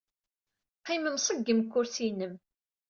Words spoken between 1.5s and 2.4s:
deg ukersi-nnem.